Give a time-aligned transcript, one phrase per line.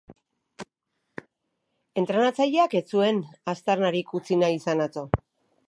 [2.03, 3.21] Entrenatzaileak ez zuen
[3.55, 5.09] aztarnarik utzi nahi izan atzo.